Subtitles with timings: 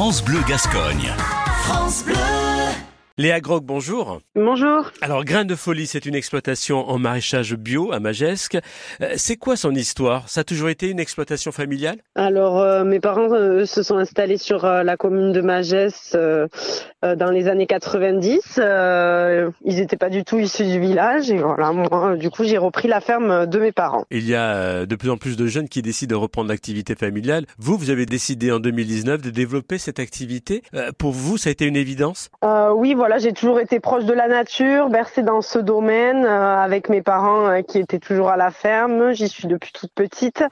[0.00, 1.14] France Bleu Gascogne.
[1.66, 2.39] France Bleu.
[3.20, 4.18] Léa Grog, bonjour.
[4.34, 4.92] Bonjour.
[5.02, 8.56] Alors, Grain de Folie, c'est une exploitation en maraîchage bio à Magesque.
[9.02, 10.26] Euh, c'est quoi son histoire?
[10.30, 11.98] Ça a toujours été une exploitation familiale?
[12.14, 17.48] Alors, euh, mes parents euh, se sont installés sur la commune de Magesque dans les
[17.48, 18.58] années 90.
[18.58, 21.30] ils n'étaient pas du tout issus du village.
[21.30, 24.06] Et voilà, moi, du coup, j'ai repris la ferme de mes parents.
[24.10, 27.44] Il y a de plus en plus de jeunes qui décident de reprendre l'activité familiale.
[27.58, 30.62] Vous, vous avez décidé en 2019 de développer cette activité.
[30.96, 32.30] pour vous, ça a été une évidence?
[32.76, 36.88] Oui, voilà j'ai toujours été proche de la nature, bercée dans ce domaine, euh, avec
[36.88, 39.12] mes parents euh, qui étaient toujours à la ferme.
[39.12, 40.42] J'y suis depuis toute petite.
[40.42, 40.46] Euh,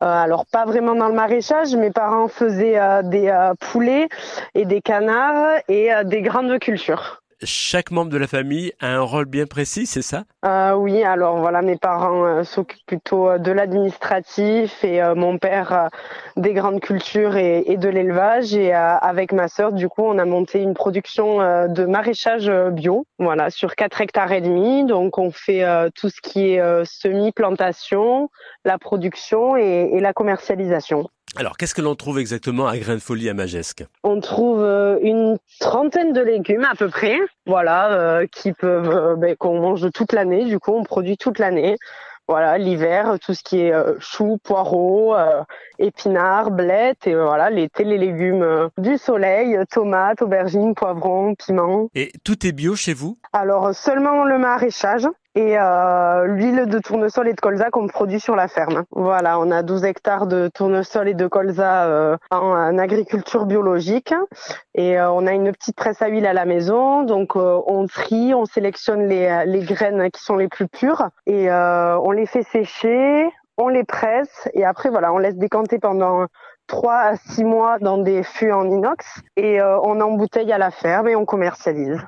[0.00, 1.74] alors pas vraiment dans le maraîchage.
[1.74, 4.08] Mes parents faisaient des poulets
[4.54, 9.26] et des canards et des grandes cultures chaque membre de la famille a un rôle
[9.26, 10.24] bien précis, c'est ça?
[10.44, 15.88] Euh, Oui, alors voilà, mes parents euh, s'occupent plutôt euh, de l'administratif et mon père
[16.36, 18.54] des grandes cultures et, de l'élevage.
[18.54, 23.50] Et avec ma sœur, du coup, on a monté une production de maraîchage bio, voilà,
[23.50, 24.84] sur 4 hectares et demi.
[24.84, 28.30] Donc, on fait tout ce qui est semi-plantation,
[28.64, 31.08] la production et la commercialisation.
[31.36, 34.98] Alors, qu'est-ce que l'on trouve exactement à Grain de Folie à Magesque On trouve euh,
[35.02, 39.90] une trentaine de légumes à peu près, voilà, euh, qui peuvent, euh, ben, qu'on mange
[39.92, 40.33] toute l'année.
[40.42, 41.76] Du coup, on produit toute l'année.
[42.26, 45.14] Voilà, l'hiver, tout ce qui est choux, poireaux,
[45.78, 51.90] épinards, blettes, et voilà, l'été, les légumes du soleil, tomates, aubergines, poivrons, piments.
[51.94, 53.18] Et tout est bio chez vous?
[53.34, 58.36] Alors, seulement le maraîchage et euh, l'huile de tournesol et de colza qu'on produit sur
[58.36, 58.84] la ferme.
[58.92, 64.14] Voilà, on a 12 hectares de tournesol et de colza euh, en, agriculture biologique
[64.74, 67.02] et euh, on a une petite presse à huile à la maison.
[67.02, 71.50] Donc euh, on trie, on sélectionne les, les graines qui sont les plus pures et
[71.50, 76.26] euh, on les fait sécher, on les presse et après voilà, on laisse décanter pendant
[76.68, 81.08] 3 à 6 mois dans des fûts en inox et on embouteille à la ferme
[81.08, 82.00] et on commercialise.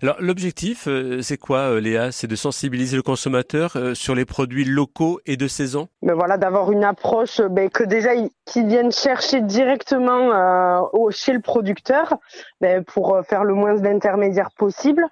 [0.00, 2.12] Alors l'objectif, euh, c'est quoi, euh, Léa?
[2.12, 5.88] C'est de sensibiliser le consommateur euh, sur les produits locaux et de saison.
[6.02, 8.10] Ben voilà, d'avoir une approche ben, que déjà
[8.46, 12.14] qu'ils viennent chercher directement chez le producteur,
[12.60, 15.04] ben, pour faire le moins d'intermédiaires possible,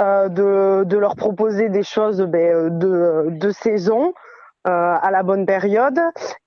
[0.00, 4.12] de, de, leur proposer des choses ben, de, de saison.
[4.64, 6.00] à la bonne période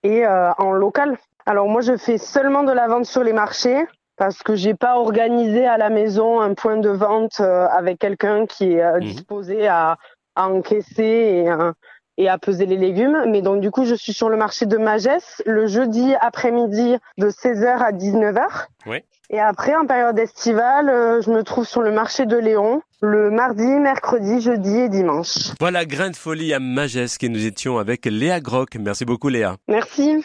[0.04, 1.18] et en local.
[1.46, 3.86] Alors moi je fais seulement de la vente sur les marchés
[4.18, 8.46] parce que j'ai pas organisé à la maison un point de vente euh, avec quelqu'un
[8.46, 9.02] qui est euh, mhm.
[9.02, 9.98] disposé à,
[10.36, 11.72] à encaisser et, euh,
[12.18, 13.26] et, à peser les légumes.
[13.28, 17.30] Mais donc du coup, je suis sur le marché de Magès le jeudi après-midi de
[17.30, 18.68] 16h à 19h.
[18.86, 19.04] Oui.
[19.32, 23.64] Et après, en période estivale, je me trouve sur le marché de Léon le mardi,
[23.64, 25.52] mercredi, jeudi et dimanche.
[25.60, 28.76] Voilà, grain de folie à Magès que nous étions avec Léa Groc.
[28.80, 29.58] Merci beaucoup Léa.
[29.68, 30.24] Merci.